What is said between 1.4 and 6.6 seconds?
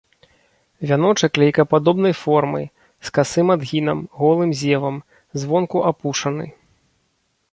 лейкападобнай формы, з касым адгінам, голым зевам, звонку апушаны.